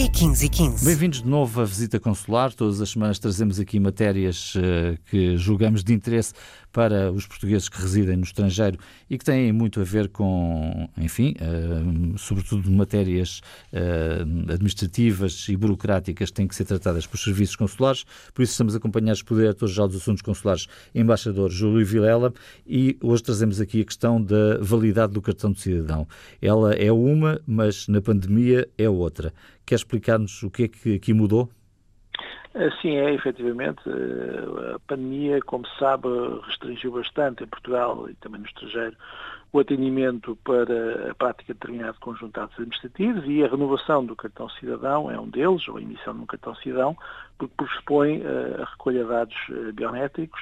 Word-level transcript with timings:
e 0.00 0.08
15 0.08 0.46
e 0.46 0.48
15. 0.48 0.84
Bem-vindos 0.86 1.22
de 1.22 1.28
novo 1.28 1.60
à 1.60 1.64
Visita 1.66 2.00
Consular. 2.00 2.54
Todas 2.54 2.80
as 2.80 2.88
semanas 2.88 3.18
trazemos 3.18 3.60
aqui 3.60 3.78
matérias 3.78 4.54
uh, 4.54 4.98
que 5.10 5.36
julgamos 5.36 5.84
de 5.84 5.92
interesse 5.92 6.32
para 6.72 7.12
os 7.12 7.26
portugueses 7.26 7.68
que 7.68 7.78
residem 7.78 8.16
no 8.16 8.22
estrangeiro 8.22 8.78
e 9.10 9.18
que 9.18 9.24
têm 9.24 9.52
muito 9.52 9.78
a 9.78 9.84
ver 9.84 10.08
com, 10.08 10.88
enfim, 10.96 11.34
uh, 11.34 12.16
sobretudo 12.16 12.70
matérias 12.70 13.42
uh, 13.74 14.50
administrativas 14.50 15.46
e 15.50 15.56
burocráticas 15.56 16.30
que 16.30 16.34
têm 16.34 16.48
que 16.48 16.54
ser 16.54 16.64
tratadas 16.64 17.06
pelos 17.06 17.22
serviços 17.22 17.56
consulares. 17.56 18.04
Por 18.32 18.40
isso 18.40 18.52
estamos 18.52 18.74
acompanhados 18.74 19.22
pelo 19.22 19.40
Diretor-Geral 19.40 19.88
dos 19.88 19.98
Assuntos 19.98 20.22
Consulares, 20.22 20.66
Embaixador 20.94 21.50
Júlio 21.50 21.84
Vilela, 21.84 22.32
e 22.66 22.96
hoje 23.02 23.22
trazemos 23.22 23.60
aqui 23.60 23.82
a 23.82 23.84
questão 23.84 24.22
da 24.22 24.56
validade 24.62 25.12
do 25.12 25.20
cartão 25.20 25.52
de 25.52 25.60
cidadão. 25.60 26.08
Ela 26.40 26.72
é 26.72 26.90
uma, 26.90 27.38
mas 27.46 27.86
na 27.86 28.00
pandemia 28.00 28.66
é 28.78 28.88
outra. 28.88 29.34
Quer 29.70 29.76
explicar-nos 29.76 30.42
o 30.42 30.50
que 30.50 30.64
é 30.64 30.68
que 30.68 30.96
aqui 30.96 31.14
mudou? 31.14 31.48
Eh, 32.56 32.70
sim, 32.82 32.96
é 32.96 33.14
efetivamente. 33.14 33.78
Eh, 33.86 34.74
a 34.74 34.80
pandemia, 34.80 35.40
como 35.42 35.64
se 35.64 35.78
sabe, 35.78 36.08
restringiu 36.44 36.90
bastante 36.90 37.44
em 37.44 37.46
Portugal 37.46 38.10
e 38.10 38.14
também 38.14 38.40
no 38.40 38.48
estrangeiro 38.48 38.96
o 39.52 39.60
atendimento 39.60 40.36
para 40.42 41.12
a 41.12 41.14
prática 41.14 41.54
de 41.54 41.60
determinado 41.60 42.00
conjunto 42.00 42.34
de 42.34 42.40
atos 42.40 42.56
administrativos 42.56 43.22
e 43.28 43.44
a 43.44 43.48
renovação 43.48 44.04
do 44.04 44.16
cartão 44.16 44.48
cidadão 44.48 45.08
é 45.08 45.20
um 45.20 45.28
deles, 45.28 45.68
ou 45.68 45.76
a 45.76 45.80
emissão 45.80 46.14
de 46.14 46.20
um 46.22 46.26
cartão 46.26 46.52
cidadão, 46.56 46.96
porque 47.38 47.54
pressupõe 47.56 48.22
eh, 48.24 48.62
a 48.62 48.64
recolha 48.64 49.04
de 49.04 49.08
dados 49.08 49.36
biométricos 49.74 50.40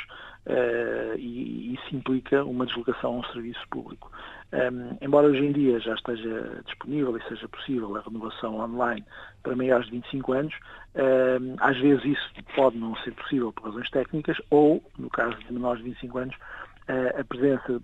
e 1.19 1.74
isso 1.74 1.96
implica 1.96 2.45
uma 2.45 2.66
deslocação 2.66 3.15
a 3.15 3.18
um 3.18 3.24
serviço 3.24 3.60
público. 3.71 4.10
Um, 4.51 4.96
embora 5.02 5.27
hoje 5.27 5.45
em 5.45 5.52
dia 5.52 5.79
já 5.79 5.95
esteja 5.95 6.63
disponível 6.65 7.15
e 7.18 7.23
seja 7.24 7.46
possível 7.49 7.95
a 7.96 8.01
renovação 8.01 8.59
online 8.59 9.05
para 9.43 9.55
maiores 9.55 9.87
de 9.87 9.93
25 9.93 10.32
anos, 10.32 10.55
um, 10.95 11.57
às 11.60 11.79
vezes 11.79 12.02
isso 12.05 12.30
pode 12.57 12.79
não 12.79 12.96
ser 12.96 13.13
possível 13.13 13.52
por 13.52 13.66
razões 13.66 13.90
técnicas 13.90 14.38
ou, 14.49 14.82
no 14.99 15.10
caso 15.10 15.37
de 15.37 15.52
menores 15.52 15.82
de 15.82 15.90
25 15.90 16.18
anos, 16.18 16.35
uh, 16.35 17.21
a 17.21 17.24
presença 17.24 17.83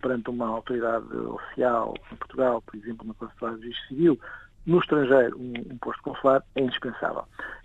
perante 0.00 0.30
uma 0.30 0.48
autoridade 0.48 1.06
oficial 1.16 1.94
em 2.10 2.16
Portugal, 2.16 2.60
por 2.62 2.74
exemplo, 2.74 3.06
no 3.06 3.14
Consulado 3.14 3.58
de 3.58 3.66
Registro 3.66 3.88
Civil, 3.88 4.20
no 4.66 4.78
estrangeiro 4.78 5.38
um, 5.38 5.52
um, 5.72 5.78
posto 5.78 6.02
consular 6.02 6.42
é 6.54 6.60
indispensável. 6.60 7.24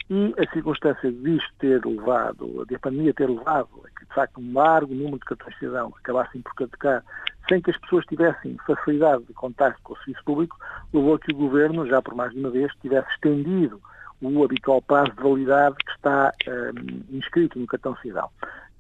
E 0.09 0.33
a 0.37 0.51
circunstância 0.51 1.11
de 1.11 1.37
isto 1.37 1.51
ter 1.59 1.83
levado, 1.85 2.65
de 2.67 2.75
a 2.75 2.79
pandemia 2.79 3.13
ter 3.13 3.29
levado 3.29 3.69
a 3.83 3.99
que, 3.99 4.05
de 4.05 4.13
facto, 4.13 4.39
um 4.39 4.53
largo 4.53 4.93
número 4.93 5.17
de 5.17 5.25
cartões 5.25 5.53
de 5.53 5.59
cidadão 5.59 5.93
acabassem 5.97 6.41
por 6.41 6.53
caducar 6.53 7.03
sem 7.49 7.61
que 7.61 7.71
as 7.71 7.77
pessoas 7.77 8.05
tivessem 8.05 8.57
facilidade 8.65 9.23
de 9.23 9.33
contacto 9.33 9.79
com 9.83 9.93
o 9.93 9.97
serviço 9.97 10.23
público, 10.23 10.57
levou 10.93 11.15
a 11.15 11.19
que 11.19 11.31
o 11.31 11.37
Governo, 11.37 11.87
já 11.87 12.01
por 12.01 12.15
mais 12.15 12.31
de 12.31 12.39
uma 12.39 12.49
vez, 12.49 12.71
tivesse 12.81 13.09
estendido 13.11 13.79
o 14.21 14.43
habitual 14.43 14.81
prazo 14.81 15.11
de 15.11 15.21
validade 15.21 15.75
que 15.75 15.91
está 15.91 16.31
um, 16.47 17.17
inscrito 17.17 17.59
no 17.59 17.67
cartão 17.67 17.95
cidadão. 17.97 18.29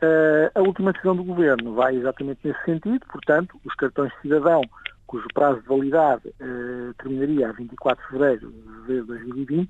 Uh, 0.01 0.51
a 0.53 0.61
última 0.61 0.91
decisão 0.91 1.15
do 1.15 1.23
Governo 1.23 1.73
vai 1.73 1.95
exatamente 1.95 2.39
nesse 2.43 2.63
sentido, 2.63 3.05
portanto, 3.11 3.59
os 3.63 3.73
cartões 3.75 4.11
de 4.13 4.21
cidadão 4.21 4.61
cujo 5.07 5.27
prazo 5.33 5.61
de 5.61 5.67
validade 5.67 6.27
uh, 6.27 6.93
terminaria 6.95 7.49
a 7.49 7.51
24 7.51 8.03
de 8.03 8.11
fevereiro 8.11 8.53
de 8.87 9.01
2020, 9.01 9.69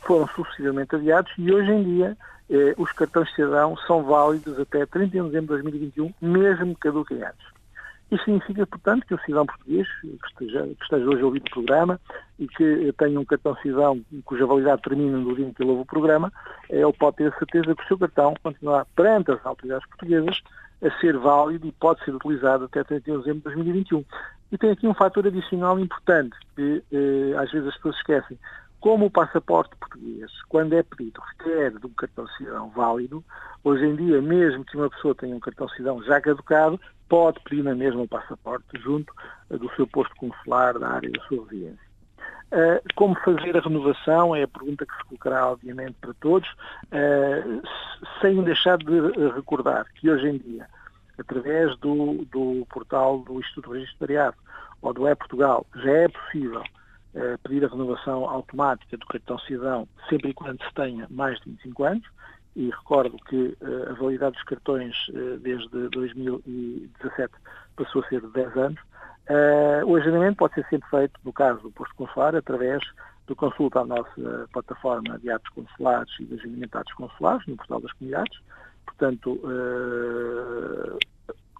foram 0.00 0.28
sucessivamente 0.28 0.94
adiados 0.94 1.32
e 1.38 1.52
hoje 1.52 1.70
em 1.70 1.82
dia 1.82 2.16
uh, 2.50 2.82
os 2.82 2.92
cartões 2.92 3.28
de 3.28 3.34
cidadão 3.36 3.76
são 3.86 4.02
válidos 4.02 4.58
até 4.58 4.86
31 4.86 5.24
de 5.24 5.30
dezembro 5.30 5.56
de 5.56 5.62
2021, 5.62 6.14
mesmo 6.20 6.76
que 6.76 6.88
Isso 8.14 8.24
significa, 8.24 8.64
portanto, 8.64 9.04
que 9.06 9.14
o 9.14 9.20
cidadão 9.20 9.46
português 9.46 9.88
que 10.00 10.28
esteja, 10.28 10.62
que 10.62 10.82
esteja 10.82 11.04
hoje 11.04 11.22
a 11.22 11.26
ouvir 11.26 11.40
o 11.40 11.50
programa 11.50 12.00
e 12.38 12.46
que 12.46 12.92
tenha 12.96 13.18
um 13.18 13.24
cartão 13.24 13.56
cidadão 13.56 14.00
cuja 14.24 14.46
validade 14.46 14.82
termina 14.82 15.18
no 15.18 15.34
dia 15.34 15.46
em 15.46 15.52
que 15.52 15.62
ele 15.62 15.70
ouve 15.70 15.82
o 15.82 15.86
programa, 15.86 16.32
ele 16.70 16.92
pode 16.92 17.16
ter 17.16 17.32
a 17.32 17.38
certeza 17.38 17.74
que 17.74 17.82
o 17.82 17.88
seu 17.88 17.98
cartão 17.98 18.34
continuará 18.40 18.86
perante 18.94 19.32
as 19.32 19.44
autoridades 19.44 19.88
portuguesas 19.88 20.40
a 20.80 21.00
ser 21.00 21.18
válido 21.18 21.66
e 21.66 21.72
pode 21.72 22.04
ser 22.04 22.14
utilizado 22.14 22.66
até 22.66 22.84
31 22.84 23.14
de 23.14 23.20
dezembro 23.24 23.38
de 23.38 23.54
2021. 23.56 24.04
E 24.52 24.58
tem 24.58 24.70
aqui 24.70 24.86
um 24.86 24.94
fator 24.94 25.26
adicional 25.26 25.80
importante 25.80 26.36
que 26.54 26.84
eh, 26.92 27.34
às 27.36 27.50
vezes 27.50 27.66
as 27.66 27.74
pessoas 27.76 27.96
esquecem. 27.96 28.38
Como 28.80 29.06
o 29.06 29.10
passaporte 29.10 29.74
português, 29.76 30.30
quando 30.48 30.74
é 30.74 30.82
pedido, 30.82 31.20
requer 31.20 31.70
de 31.70 31.86
um 31.86 31.90
cartão 31.90 32.28
cidadão 32.36 32.68
válido, 32.68 33.24
hoje 33.64 33.84
em 33.84 33.96
dia, 33.96 34.20
mesmo 34.20 34.64
que 34.64 34.76
uma 34.76 34.90
pessoa 34.90 35.14
tenha 35.14 35.34
um 35.34 35.40
cartão 35.40 35.68
cidadão 35.70 36.02
já 36.04 36.20
caducado, 36.20 36.78
pode 37.08 37.40
pedir 37.40 37.62
na 37.62 37.74
mesma 37.74 38.02
o 38.02 38.08
passaporte 38.08 38.80
junto 38.80 39.12
do 39.48 39.70
seu 39.76 39.86
posto 39.86 40.14
consular 40.16 40.78
da 40.78 40.88
área 40.88 41.10
da 41.10 41.22
sua 41.24 41.44
residência. 41.44 41.94
Uh, 42.52 42.80
como 42.94 43.16
fazer 43.16 43.56
a 43.56 43.60
renovação 43.60 44.36
é 44.36 44.44
a 44.44 44.48
pergunta 44.48 44.86
que 44.86 44.96
se 44.96 45.04
colocará, 45.06 45.50
obviamente, 45.50 45.94
para 46.00 46.14
todos, 46.14 46.48
uh, 46.50 47.62
sem 48.20 48.40
deixar 48.44 48.78
de 48.78 49.00
recordar 49.34 49.86
que 49.94 50.08
hoje 50.08 50.28
em 50.28 50.38
dia, 50.38 50.68
através 51.18 51.76
do, 51.78 52.24
do 52.26 52.64
portal 52.70 53.18
do 53.20 53.40
Instituto 53.40 53.72
Registariado 53.72 54.36
ou 54.82 54.92
do 54.92 55.08
E-Portugal, 55.08 55.66
já 55.74 55.90
é 55.90 56.08
possível 56.08 56.60
uh, 56.60 57.38
pedir 57.42 57.64
a 57.64 57.68
renovação 57.68 58.28
automática 58.28 58.96
do 58.96 59.06
cartão 59.06 59.38
cidadão 59.40 59.88
sempre 60.08 60.30
e 60.30 60.34
quando 60.34 60.62
se 60.62 60.74
tenha 60.74 61.08
mais 61.10 61.40
de 61.40 61.50
25 61.50 61.84
anos 61.84 62.06
e 62.56 62.70
recordo 62.70 63.16
que 63.28 63.56
uh, 63.60 63.90
a 63.90 63.94
validade 63.94 64.34
dos 64.36 64.44
cartões 64.44 64.96
uh, 65.08 65.38
desde 65.38 65.88
2017 65.88 67.32
passou 67.76 68.02
a 68.02 68.08
ser 68.08 68.20
de 68.20 68.28
10 68.28 68.56
anos. 68.56 68.80
Uh, 69.28 69.86
o 69.86 69.96
agendamento 69.96 70.36
pode 70.36 70.54
ser 70.54 70.66
sempre 70.68 70.88
feito, 70.88 71.18
no 71.24 71.32
caso 71.32 71.60
do 71.62 71.70
posto 71.70 71.94
consular, 71.94 72.36
através 72.36 72.82
do 73.26 73.34
consulta 73.34 73.80
à 73.80 73.84
nossa 73.84 74.48
plataforma 74.52 75.18
de 75.18 75.30
atos 75.30 75.48
consulares 75.50 76.12
e 76.20 76.24
de 76.24 76.34
agendamento 76.34 76.72
de 76.72 76.78
atos 76.78 76.94
consulares, 76.94 77.46
no 77.46 77.56
portal 77.56 77.80
das 77.80 77.92
comunidades. 77.92 78.38
Portanto, 78.84 79.40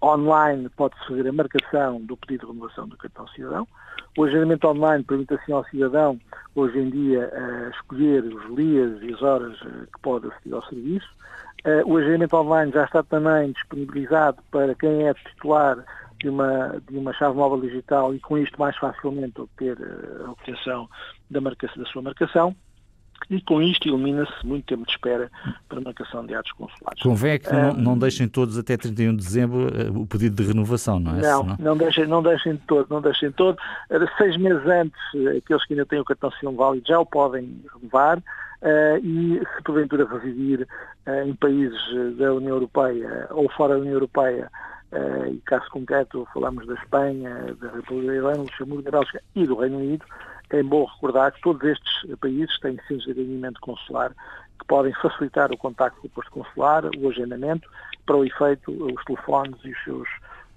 online 0.05 0.69
pode-se 0.69 1.07
fazer 1.07 1.27
a 1.27 1.33
marcação 1.33 2.01
do 2.01 2.15
pedido 2.17 2.47
de 2.47 2.53
renovação 2.53 2.87
do 2.87 2.97
cartão 2.97 3.27
cidadão. 3.29 3.67
O 4.17 4.23
agendamento 4.23 4.67
online 4.67 5.03
permite 5.03 5.33
assim 5.33 5.51
ao 5.51 5.65
cidadão, 5.65 6.19
hoje 6.55 6.79
em 6.79 6.89
dia, 6.89 7.31
uh, 7.33 7.69
escolher 7.71 8.23
os 8.23 8.55
dias 8.55 9.01
e 9.01 9.13
as 9.13 9.21
horas 9.21 9.59
uh, 9.61 9.87
que 9.93 9.99
pode 10.01 10.27
assistir 10.27 10.53
ao 10.53 10.63
serviço. 10.65 11.07
Uh, 11.65 11.91
o 11.91 11.97
agendamento 11.97 12.35
online 12.37 12.71
já 12.71 12.85
está 12.85 13.03
também 13.03 13.51
disponibilizado 13.51 14.37
para 14.51 14.75
quem 14.75 15.07
é 15.07 15.13
titular 15.13 15.83
de 16.19 16.29
uma, 16.29 16.81
de 16.89 16.97
uma 16.97 17.11
chave 17.13 17.35
móvel 17.35 17.61
digital 17.61 18.13
e 18.13 18.19
com 18.19 18.37
isto 18.37 18.57
mais 18.59 18.77
facilmente 18.77 19.41
obter 19.41 19.77
a 20.25 20.31
obtenção 20.31 20.87
da, 21.29 21.41
marcação, 21.41 21.83
da 21.83 21.89
sua 21.89 22.01
marcação 22.01 22.55
e 23.29 23.41
com 23.41 23.61
isto 23.61 23.87
elimina-se 23.87 24.45
muito 24.45 24.65
tempo 24.65 24.85
de 24.85 24.91
espera 24.91 25.29
para 25.67 25.81
marcação 25.81 26.25
de 26.25 26.35
atos 26.35 26.51
consulares. 26.53 27.01
Convém 27.01 27.33
é 27.33 27.39
que 27.39 27.51
não, 27.51 27.73
não, 27.73 27.97
deixem 27.97 28.27
todos 28.27 28.57
até 28.57 28.77
31 28.77 29.15
de 29.15 29.23
dezembro 29.23 29.67
eh, 29.67 29.89
o 29.89 30.05
pedido 30.05 30.35
de 30.35 30.47
renovação, 30.47 30.99
não 30.99 31.17
é? 31.17 31.21
Não, 31.21 31.43
não, 31.43 31.57
não 31.59 31.77
deixem, 31.77 32.07
não 32.07 32.23
deixem 32.23 32.57
todo, 32.67 32.87
não 32.89 33.01
deixem 33.01 33.31
todo. 33.31 33.57
Seis 34.17 34.37
meses 34.37 34.65
antes, 34.65 34.99
eh, 35.15 35.37
aqueles 35.37 35.65
que 35.65 35.73
ainda 35.73 35.85
têm 35.85 35.99
o 35.99 36.05
cartão 36.05 36.31
cidadão 36.31 36.55
válido 36.55 36.87
já 36.87 36.99
o 36.99 37.05
podem 37.05 37.61
renovar. 37.73 38.21
Uh, 38.61 38.97
e 39.03 39.39
se 39.39 39.63
porventura 39.63 40.07
residir 40.07 40.67
uh, 41.05 41.27
em 41.27 41.35
países 41.35 41.77
da 42.17 42.33
União 42.33 42.55
Europeia 42.55 43.27
ou 43.29 43.47
fora 43.51 43.75
da 43.75 43.81
União 43.81 43.93
Europeia, 43.93 44.49
uh, 44.91 45.27
e 45.27 45.37
caso 45.45 45.69
concreto 45.69 46.27
falamos 46.33 46.65
da 46.65 46.73
Espanha, 46.73 47.55
da 47.61 47.69
República 47.69 48.07
da 48.07 48.15
Irlanda, 48.15 48.39
Luxemburgo, 48.39 48.81
da 48.81 48.91
Bélgica 48.91 49.21
e 49.35 49.45
do 49.45 49.55
Reino 49.55 49.77
Unido, 49.77 50.05
é 50.49 50.63
bom 50.63 50.85
recordar 50.85 51.31
que 51.31 51.41
todos 51.41 51.63
estes 51.63 52.17
países 52.19 52.59
têm 52.59 52.77
centros 52.87 53.05
de 53.05 53.11
atendimento 53.11 53.59
consular 53.61 54.11
que 54.59 54.65
podem 54.67 54.93
facilitar 54.93 55.51
o 55.51 55.57
contacto 55.57 55.99
com 56.01 56.07
o 56.07 56.09
posto 56.09 56.31
consular, 56.31 56.85
o 56.85 57.09
agendamento, 57.09 57.69
para 58.05 58.15
o 58.15 58.25
efeito, 58.25 58.71
os 58.71 59.03
telefones 59.03 59.55
e 59.63 59.71
os 59.71 59.83
seus 59.83 60.07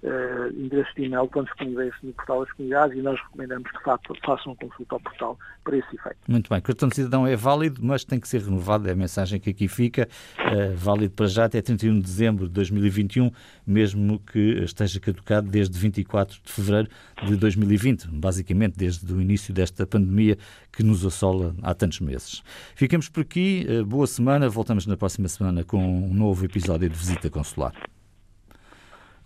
uh, 0.03 0.47
endereços 0.57 0.93
de 0.95 1.03
e-mail 1.03 1.25
estão 1.25 1.43
disponíveis 1.43 1.93
no 2.03 2.13
portal 2.13 2.45
das 2.45 2.51
comunidades 2.53 2.97
e 2.97 3.01
nós 3.01 3.19
recomendamos 3.19 3.71
que 3.71 3.83
façam, 3.83 4.15
façam 4.25 4.55
consulta 4.55 4.95
ao 4.95 4.99
portal 4.99 5.39
para 5.63 5.77
esse 5.77 5.95
efeito. 5.95 6.17
Muito 6.27 6.49
bem. 6.49 6.59
O 6.59 6.61
cartão 6.61 6.89
de 6.89 6.95
cidadão 6.95 7.27
é 7.27 7.35
válido, 7.35 7.81
mas 7.83 8.03
tem 8.03 8.19
que 8.19 8.27
ser 8.27 8.41
renovado, 8.41 8.87
é 8.87 8.91
a 8.91 8.95
mensagem 8.95 9.39
que 9.39 9.49
aqui 9.49 9.67
fica. 9.67 10.07
Uh, 10.39 10.75
válido 10.75 11.13
para 11.13 11.27
já 11.27 11.45
até 11.45 11.61
31 11.61 11.95
de 11.95 12.01
dezembro 12.01 12.47
de 12.47 12.53
2021, 12.53 13.31
mesmo 13.65 14.19
que 14.19 14.39
esteja 14.63 14.99
caducado 14.99 15.49
desde 15.49 15.77
24 15.77 16.39
de 16.43 16.51
fevereiro 16.51 16.89
de 17.25 17.35
2020, 17.35 18.07
basicamente 18.07 18.77
desde 18.77 19.11
o 19.11 19.21
início 19.21 19.53
desta 19.53 19.85
pandemia 19.85 20.37
que 20.71 20.83
nos 20.83 21.05
assola 21.05 21.55
há 21.61 21.73
tantos 21.73 21.99
meses. 21.99 22.41
Ficamos 22.75 23.09
por 23.09 23.21
aqui. 23.21 23.65
Uh, 23.69 23.85
boa 23.85 24.07
semana. 24.07 24.49
Voltamos 24.49 24.85
na 24.85 24.95
próxima 24.95 25.27
semana 25.27 25.63
com 25.63 25.77
um 25.77 26.13
novo 26.13 26.45
episódio 26.45 26.89
de 26.89 26.95
Visita 26.95 27.29
Consular. 27.29 27.73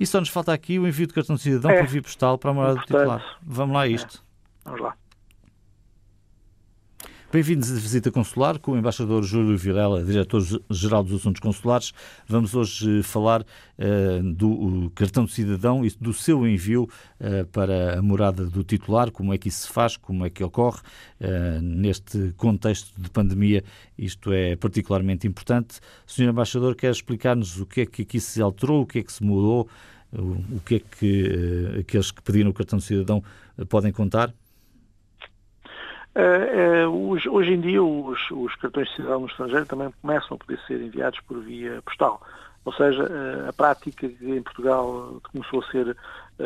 E 0.03 0.05
só 0.05 0.19
nos 0.19 0.27
falta 0.27 0.51
aqui 0.51 0.77
o 0.77 0.85
envio 0.85 1.07
de 1.07 1.13
cartão 1.13 1.37
de 1.37 1.41
cidadão 1.41 1.71
é. 1.71 1.79
por 1.79 1.87
via 1.87 2.01
postal 2.01 2.37
para 2.37 2.51
a 2.51 2.53
morada 2.53 2.75
do 2.75 2.81
titular. 2.81 3.23
Vamos 3.41 3.73
lá 3.73 3.83
a 3.83 3.87
isto. 3.87 4.21
É. 4.65 4.69
Vamos 4.69 4.81
lá. 4.81 4.97
Bem-vindos 7.33 7.71
à 7.71 7.73
visita 7.73 8.11
consular 8.11 8.59
com 8.59 8.73
o 8.73 8.77
embaixador 8.77 9.23
Júlio 9.23 9.57
Vilela, 9.57 10.03
diretor-geral 10.03 11.03
dos 11.03 11.19
Assuntos 11.19 11.39
Consulares. 11.39 11.91
Vamos 12.27 12.53
hoje 12.53 13.01
falar 13.01 13.41
uh, 13.41 14.33
do 14.35 14.91
cartão 14.93 15.25
de 15.25 15.31
cidadão 15.31 15.83
e 15.83 15.89
do 15.99 16.13
seu 16.13 16.47
envio 16.47 16.83
uh, 16.83 17.43
para 17.47 17.97
a 17.97 18.03
morada 18.03 18.45
do 18.45 18.63
titular, 18.63 19.09
como 19.09 19.33
é 19.33 19.39
que 19.39 19.47
isso 19.47 19.65
se 19.65 19.73
faz, 19.73 19.97
como 19.97 20.23
é 20.23 20.29
que 20.29 20.43
ocorre 20.43 20.81
uh, 21.21 21.59
neste 21.59 22.35
contexto 22.37 22.93
de 23.01 23.09
pandemia. 23.09 23.63
Isto 23.97 24.31
é 24.31 24.55
particularmente 24.55 25.25
importante. 25.25 25.79
Senhor 26.05 26.29
embaixador, 26.29 26.75
quer 26.75 26.91
explicar-nos 26.91 27.59
o 27.59 27.65
que 27.65 27.81
é 27.81 27.85
que 27.87 28.03
aqui 28.03 28.19
se 28.19 28.43
alterou, 28.43 28.83
o 28.83 28.85
que 28.85 28.99
é 28.99 29.01
que 29.01 29.11
se 29.11 29.23
mudou, 29.23 29.67
o 30.15 30.59
que 30.63 30.75
é 30.75 30.79
que 30.79 31.79
aqueles 31.79 32.11
que 32.11 32.21
pediram 32.21 32.51
o 32.51 32.53
cartão 32.53 32.77
de 32.77 32.85
cidadão 32.85 33.23
podem 33.67 33.91
contar? 33.91 34.31
Uh, 36.15 36.87
uh, 36.87 37.33
hoje, 37.33 37.53
em 37.53 37.59
dia 37.59 37.83
os, 37.83 38.19
os, 38.29 38.55
cartões 38.57 38.87
de 38.89 38.97
cidadão 38.97 39.21
no 39.21 39.25
estrangeiro 39.25 39.65
também 39.65 39.91
começam 39.99 40.35
a 40.35 40.37
poder 40.37 40.59
ser 40.67 40.79
enviados 40.79 41.19
por 41.21 41.39
via 41.39 41.81
postal. 41.81 42.21
Ou 42.63 42.73
seja, 42.73 43.03
uh, 43.03 43.49
a 43.49 43.53
prática 43.53 44.07
que 44.07 44.29
em 44.29 44.43
Portugal 44.43 45.19
começou 45.31 45.61
a 45.61 45.71
ser 45.71 45.97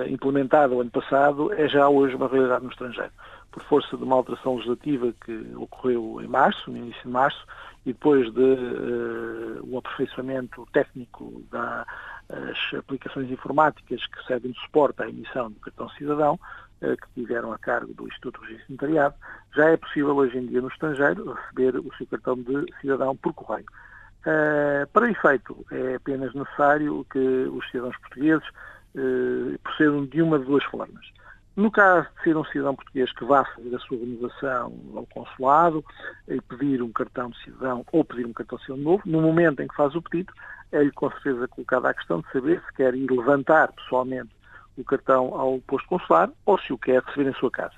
implementada 0.10 0.74
o 0.74 0.82
ano 0.82 0.90
passado 0.90 1.52
é 1.54 1.68
já 1.68 1.88
hoje 1.88 2.16
uma 2.16 2.28
realidade 2.28 2.64
no 2.64 2.72
estrangeiro. 2.72 3.12
Por 3.52 3.64
força 3.64 3.98
de 3.98 4.04
uma 4.04 4.16
alteração 4.16 4.56
legislativa 4.56 5.14
que 5.26 5.54
ocorreu 5.56 6.22
em 6.22 6.28
março, 6.28 6.70
no 6.70 6.78
início 6.78 7.02
de 7.04 7.10
março, 7.10 7.46
e 7.86 7.94
depois 7.94 8.32
de 8.34 8.58
um 9.64 9.78
aperfeiçoamento 9.78 10.68
técnico 10.74 11.42
das 11.50 11.86
aplicações 12.78 13.32
informáticas 13.32 14.06
que 14.08 14.26
servem 14.28 14.52
de 14.52 14.60
suporte 14.60 15.02
à 15.02 15.08
emissão 15.08 15.50
do 15.50 15.60
cartão 15.62 15.90
cidadão, 15.92 16.38
que 16.80 17.22
tiveram 17.22 17.52
a 17.52 17.58
cargo 17.58 17.94
do 17.94 18.08
Instituto 18.08 18.40
de 18.42 18.48
Registro 18.48 18.74
Notariado, 18.74 19.16
já 19.56 19.70
é 19.70 19.78
possível 19.78 20.16
hoje 20.16 20.38
em 20.38 20.46
dia 20.46 20.62
no 20.62 20.68
estrangeiro 20.68 21.34
receber 21.34 21.78
o 21.78 21.92
seu 21.98 22.06
cartão 22.08 22.36
de 22.36 22.66
cidadão 22.82 23.16
por 23.16 23.34
correio. 23.34 23.66
Uh, 24.22 24.86
para 24.92 25.10
efeito, 25.10 25.66
é 25.72 25.96
apenas 25.96 26.34
necessário 26.34 27.06
que 27.10 27.20
os 27.20 27.66
cidadãos 27.72 27.98
portugueses 27.98 28.48
uh, 28.96 29.58
procedam 29.64 30.06
de 30.06 30.22
uma 30.22 30.38
de 30.38 30.46
duas 30.46 30.64
formas. 30.66 31.06
No 31.56 31.72
caso 31.72 32.08
de 32.18 32.24
ser 32.24 32.38
um 32.38 32.44
cidadão 32.46 32.76
português 32.76 33.12
que 33.14 33.26
vá 33.26 33.44
fazer 33.44 33.76
a 33.76 33.80
sua 33.80 33.98
renovação 33.98 34.74
ao 34.96 35.08
consulado 35.08 35.84
e 36.28 36.40
pedir 36.42 36.84
um 36.84 36.92
cartão 36.92 37.30
de 37.32 37.44
cidadão 37.44 37.84
ou 37.92 38.04
pedir 38.04 38.28
um 38.28 38.34
cartão 38.34 38.58
de 38.60 38.66
cidadão 38.66 38.84
novo, 38.84 39.04
no 39.06 39.22
momento 39.22 39.62
em 39.62 39.68
que 39.68 39.76
faz 39.76 39.96
o 39.96 40.02
pedido, 40.02 40.32
é-lhe 40.72 40.92
com 40.92 41.10
certeza 41.10 41.48
colocada 41.48 41.90
a 41.90 41.94
questão 41.94 42.20
de 42.22 42.32
saber 42.32 42.62
se 42.68 42.74
quer 42.74 42.94
ir 42.94 43.10
levantar 43.10 43.72
pessoalmente 43.72 44.30
o 44.78 44.84
cartão 44.84 45.34
ao 45.34 45.60
posto 45.60 45.88
consular 45.88 46.30
ou 46.46 46.60
se 46.60 46.72
o 46.74 46.78
quer 46.78 47.02
receber 47.04 47.30
em 47.30 47.34
sua 47.34 47.52
casa. 47.52 47.76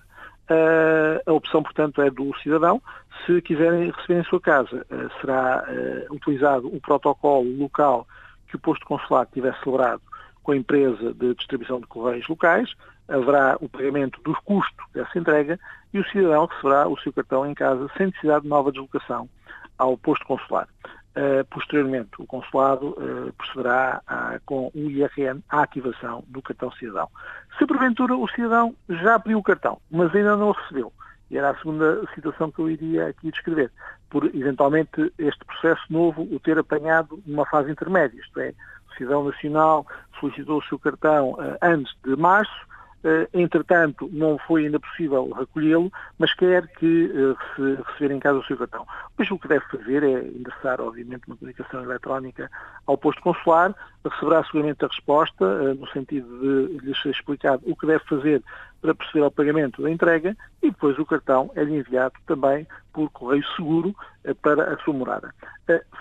Uh, 0.50 1.22
a 1.30 1.34
opção, 1.34 1.62
portanto, 1.62 2.02
é 2.02 2.10
do 2.10 2.36
cidadão. 2.40 2.82
Se 3.26 3.40
quiserem 3.42 3.92
receber 3.92 4.22
em 4.22 4.24
sua 4.24 4.42
casa, 4.42 4.86
uh, 4.90 5.22
será 5.22 5.64
uh, 5.68 6.16
utilizado 6.16 6.68
o 6.68 6.82
protocolo 6.82 7.48
local 7.58 8.08
que 8.48 8.56
o 8.56 8.60
posto 8.60 8.86
consular 8.86 9.28
tiver 9.28 9.56
celebrado 9.64 10.02
com 10.42 10.52
a 10.52 10.58
empresa 10.58 11.14
de 11.14 11.36
distribuição 11.36 11.80
de 11.80 11.86
correios 11.86 12.28
locais. 12.28 12.74
Haverá 13.08 13.58
o 13.62 13.70
pagamento 13.70 14.20
dos 14.24 14.38
custos 14.40 14.86
dessa 14.92 15.18
entrega 15.20 15.60
e 15.94 16.00
o 16.00 16.10
cidadão 16.10 16.46
receberá 16.46 16.88
o 16.88 16.98
seu 17.00 17.14
cartão 17.14 17.46
em 17.46 17.54
casa 17.54 17.88
sem 17.96 18.08
necessidade 18.08 18.44
de 18.44 18.50
nova 18.50 18.72
deslocação 18.72 19.30
ao 19.78 19.98
posto 19.98 20.26
consular. 20.26 20.68
Uh, 21.10 21.44
posteriormente, 21.50 22.12
o 22.20 22.26
consulado 22.26 22.90
uh, 22.90 23.34
procederá 23.34 24.00
a, 24.06 24.40
com 24.46 24.72
o 24.74 24.90
IRN 24.90 25.42
à 25.50 25.64
ativação 25.64 26.24
do 26.28 26.42
cartão 26.42 26.72
cidadão. 26.74 27.10
Se 27.58 27.66
porventura 27.66 28.16
o 28.16 28.28
cidadão 28.30 28.76
já 28.88 29.20
pediu 29.20 29.40
o 29.40 29.44
cartão, 29.44 29.82
mas 29.90 30.14
ainda 30.16 30.38
não 30.38 30.50
o 30.50 30.52
recebeu, 30.52 30.94
e 31.32 31.38
era 31.38 31.50
a 31.50 31.58
segunda 31.58 32.06
situação 32.14 32.52
que 32.52 32.60
eu 32.60 32.70
iria 32.70 33.08
aqui 33.08 33.32
descrever, 33.32 33.72
por 34.10 34.26
eventualmente 34.36 35.12
este 35.18 35.44
processo 35.46 35.82
novo 35.90 36.22
o 36.32 36.40
ter 36.40 36.58
apanhado 36.60 37.22
numa 37.26 37.46
fase 37.48 37.72
intermédia, 37.72 38.20
isto 38.22 38.40
é, 38.40 38.54
o 38.92 38.96
cidadão 38.96 39.24
nacional 39.24 39.88
solicitou 40.20 40.60
o 40.60 40.64
seu 40.64 40.78
cartão 40.78 41.32
uh, 41.32 41.58
antes 41.62 41.94
de 42.04 42.16
março, 42.16 42.70
entretanto, 43.34 44.10
não 44.12 44.38
foi 44.38 44.66
ainda 44.66 44.80
possível 44.80 45.32
recolhê-lo, 45.32 45.92
mas 46.18 46.34
quer 46.34 46.68
que 46.68 47.06
uh, 47.06 47.82
receber 47.84 48.14
em 48.14 48.20
casa 48.20 48.40
o 48.40 48.44
seu 48.44 48.58
cartão. 48.58 48.86
Pois 49.16 49.30
o 49.32 49.40
que 49.40 49.48
deve 49.48 49.66
fazer 49.66 50.04
é 50.04 50.28
endereçar, 50.28 50.82
obviamente, 50.82 51.24
uma 51.28 51.38
comunicação 51.38 51.84
eletrónica 51.84 52.50
ao 52.86 52.98
posto 52.98 53.22
consular, 53.22 53.74
receberá 54.04 54.44
seguramente 54.44 54.84
a 54.84 54.88
resposta, 54.88 55.46
uh, 55.46 55.74
no 55.76 55.88
sentido 55.90 56.28
de 56.40 56.86
lhes 56.86 57.02
ser 57.02 57.12
explicado 57.12 57.64
o 57.66 57.76
que 57.76 57.88
deve 57.88 58.04
fazer 58.06 58.44
para 58.82 58.96
proceder 58.96 59.24
ao 59.24 59.32
pagamento 59.32 59.82
da 59.82 59.90
entrega 59.90 60.36
e 60.62 60.70
depois 60.70 60.98
o 60.98 61.06
cartão 61.06 61.52
é-lhe 61.56 61.76
enviado 61.76 62.16
também 62.26 62.66
por 62.94 63.10
correio 63.12 63.44
seguro 63.56 63.94
para 64.42 64.74
a 64.74 64.78
sua 64.80 64.94
morada. 64.94 65.34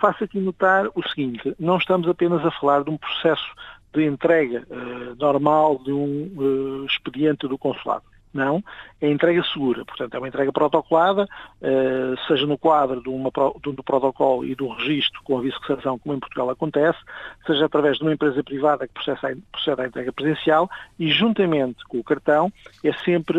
Faço 0.01 0.23
aqui 0.23 0.39
notar 0.39 0.87
o 0.95 1.09
seguinte, 1.09 1.57
não 1.59 1.77
estamos 1.77 2.09
apenas 2.09 2.45
a 2.45 2.53
falar 2.53 2.85
de 2.85 2.91
um 2.91 2.97
processo 2.97 3.45
de 3.93 4.05
entrega 4.05 4.67
uh, 4.71 5.15
normal 5.17 5.79
de 5.85 5.93
um 5.93 6.31
uh, 6.37 6.87
expediente 6.87 7.47
do 7.49 7.59
consulado. 7.59 8.05
Não, 8.33 8.63
é 9.01 9.11
entrega 9.11 9.43
segura, 9.43 9.87
portanto 9.87 10.15
é 10.15 10.19
uma 10.19 10.29
entrega 10.29 10.53
protocolada, 10.53 11.25
uh, 11.25 12.27
seja 12.27 12.47
no 12.47 12.59
quadro 12.59 13.03
de 13.03 13.09
uma, 13.09 13.31
do, 13.31 13.73
do 13.73 13.83
protocolo 13.83 14.45
e 14.45 14.55
do 14.55 14.69
registro 14.69 15.23
com 15.25 15.39
a 15.39 15.41
vice-recepção, 15.41 15.99
como 15.99 16.15
em 16.15 16.21
Portugal 16.21 16.51
acontece, 16.51 16.99
seja 17.47 17.65
através 17.65 17.97
de 17.97 18.03
uma 18.03 18.13
empresa 18.13 18.45
privada 18.45 18.87
que 18.87 18.93
processa 18.93 19.29
a, 19.29 19.37
processa 19.51 19.83
a 19.83 19.87
entrega 19.87 20.13
presencial 20.13 20.71
e 20.99 21.11
juntamente 21.11 21.83
com 21.89 21.99
o 21.99 22.05
cartão 22.05 22.53
é 22.85 22.93
sempre 23.03 23.39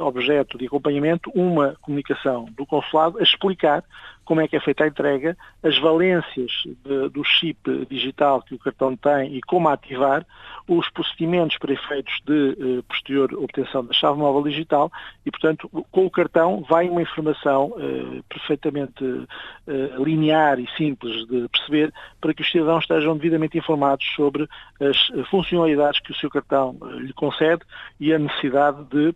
objeto 0.00 0.56
de 0.56 0.66
acompanhamento 0.66 1.30
uma 1.34 1.76
comunicação 1.82 2.46
do 2.56 2.64
consulado 2.64 3.18
a 3.18 3.22
explicar 3.22 3.84
como 4.30 4.42
é 4.42 4.46
que 4.46 4.54
é 4.54 4.60
feita 4.60 4.84
a 4.84 4.86
entrega, 4.86 5.36
as 5.60 5.76
valências 5.78 6.52
de, 6.84 7.08
do 7.08 7.24
chip 7.24 7.84
digital 7.90 8.40
que 8.40 8.54
o 8.54 8.58
cartão 8.60 8.96
tem 8.96 9.34
e 9.34 9.40
como 9.40 9.68
ativar, 9.68 10.24
os 10.68 10.88
procedimentos 10.90 11.58
para 11.58 11.72
efeitos 11.72 12.14
de 12.24 12.50
eh, 12.50 12.82
posterior 12.88 13.34
obtenção 13.34 13.84
da 13.84 13.92
chave 13.92 14.20
móvel 14.20 14.44
digital 14.44 14.88
e, 15.26 15.32
portanto, 15.32 15.68
com 15.90 16.06
o 16.06 16.10
cartão 16.10 16.64
vai 16.68 16.88
uma 16.88 17.02
informação 17.02 17.74
eh, 17.76 18.22
perfeitamente 18.28 19.26
eh, 19.66 19.90
linear 19.98 20.60
e 20.60 20.68
simples 20.76 21.26
de 21.26 21.48
perceber 21.48 21.92
para 22.20 22.32
que 22.32 22.42
os 22.42 22.52
cidadãos 22.52 22.84
estejam 22.84 23.16
devidamente 23.16 23.58
informados 23.58 24.06
sobre 24.14 24.48
as 24.80 25.28
funcionalidades 25.28 25.98
que 25.98 26.12
o 26.12 26.14
seu 26.14 26.30
cartão 26.30 26.78
lhe 27.00 27.12
concede 27.14 27.62
e 27.98 28.14
a 28.14 28.18
necessidade 28.20 28.84
de 28.84 29.12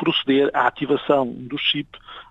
proceder 0.00 0.50
à 0.54 0.66
ativação 0.66 1.26
do 1.26 1.58
chip 1.58 1.88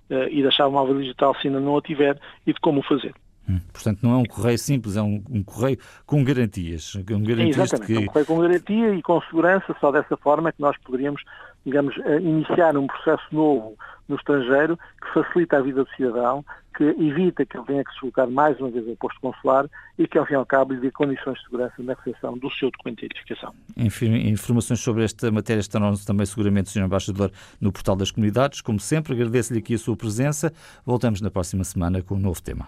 uh, 0.09 0.27
e 0.29 0.41
da 0.41 0.51
chave 0.51 0.71
móvel 0.71 0.99
digital 0.99 1.35
se 1.35 1.47
ainda 1.47 1.59
não 1.59 1.77
a 1.77 1.81
tiver 1.81 2.19
e 2.45 2.51
de 2.51 2.59
como 2.59 2.79
o 2.79 2.83
fazer. 2.83 3.13
Hum, 3.49 3.59
portanto, 3.73 3.99
não 4.03 4.13
é 4.13 4.17
um 4.17 4.25
correio 4.25 4.57
simples, 4.57 4.95
é 4.95 5.01
um, 5.01 5.23
um 5.29 5.43
correio 5.43 5.77
com 6.05 6.23
garantias. 6.23 6.93
Com 7.07 7.23
garantias 7.23 7.73
Exatamente, 7.73 7.87
que... 7.87 7.95
é 7.95 7.99
um 7.99 8.05
correio 8.05 8.25
com 8.25 8.39
garantia 8.39 8.93
e 8.93 9.01
com 9.01 9.21
segurança, 9.21 9.75
só 9.81 9.91
dessa 9.91 10.15
forma 10.17 10.49
é 10.49 10.51
que 10.51 10.61
nós 10.61 10.77
poderíamos, 10.77 11.23
digamos, 11.65 11.97
eh, 12.05 12.19
iniciar 12.19 12.77
um 12.77 12.85
processo 12.85 13.23
novo 13.31 13.75
no 14.07 14.15
estrangeiro 14.15 14.77
que 15.01 15.13
facilita 15.13 15.57
a 15.57 15.61
vida 15.61 15.83
do 15.83 15.89
cidadão, 15.95 16.43
que 16.75 16.83
evita 16.83 17.45
que 17.45 17.57
ele 17.57 17.65
tenha 17.65 17.83
que 17.83 17.91
se 17.91 17.95
deslocar 17.95 18.29
mais 18.29 18.59
uma 18.59 18.69
vez 18.69 18.87
ao 18.87 18.95
posto 18.95 19.19
consular 19.19 19.67
e 19.97 20.07
que, 20.07 20.17
ao 20.17 20.25
fim 20.25 20.33
e 20.33 20.35
ao 20.35 20.45
cabo, 20.45 20.73
lhe 20.73 20.79
dê 20.79 20.91
condições 20.91 21.37
de 21.37 21.43
segurança 21.43 21.73
na 21.79 21.93
recepção 21.93 22.37
do 22.37 22.49
seu 22.51 22.71
documento 22.71 22.99
de 22.99 23.05
identificação. 23.05 23.53
Enfim, 23.75 24.15
informações 24.29 24.79
sobre 24.79 25.03
esta 25.03 25.29
matéria 25.29 25.59
estarão 25.59 25.93
também 26.05 26.25
seguramente, 26.25 26.69
Sr. 26.69 26.85
Embaixador, 26.85 27.31
no 27.59 27.71
portal 27.71 27.95
das 27.95 28.11
comunidades. 28.11 28.61
Como 28.61 28.79
sempre, 28.79 29.13
agradeço-lhe 29.13 29.59
aqui 29.59 29.73
a 29.73 29.77
sua 29.77 29.97
presença. 29.97 30.53
Voltamos 30.85 31.19
na 31.21 31.29
próxima 31.29 31.63
semana 31.63 32.01
com 32.01 32.15
um 32.15 32.19
novo 32.19 32.41
tema. 32.41 32.67